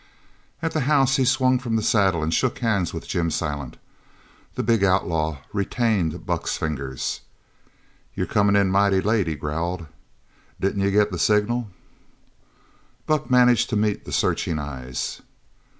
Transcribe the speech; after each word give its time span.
At 0.63 0.71
the 0.71 0.79
house 0.89 1.17
he 1.17 1.25
swung 1.25 1.59
from 1.59 1.75
the 1.75 1.83
saddle 1.83 2.23
and 2.23 2.33
shook 2.33 2.57
hands 2.57 2.91
with 2.91 3.07
Jim 3.07 3.29
Silent. 3.29 3.77
The 4.55 4.63
big 4.63 4.83
outlaw 4.83 5.43
retained 5.53 6.25
Buck's 6.25 6.57
fingers. 6.57 7.19
"You're 8.15 8.25
comin' 8.25 8.55
in 8.55 8.71
mighty 8.71 8.99
late," 8.99 9.27
he 9.27 9.35
growled, 9.35 9.85
"Didn't 10.59 10.81
you 10.81 10.89
get 10.89 11.11
the 11.11 11.19
signal?" 11.19 11.69
Buck 13.05 13.29
managed 13.29 13.69
to 13.69 13.75
meet 13.75 14.05
the 14.05 14.11
searching 14.11 14.57
eyes. 14.57 15.21